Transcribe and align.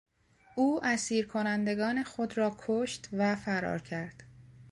او 0.55 0.79
اسیر 0.83 1.27
کنندگان 1.27 2.03
خود 2.03 2.37
را 2.37 2.55
کشت 2.59 3.09
و 3.13 3.35
فرار 3.35 3.81
کرد. 3.81 4.23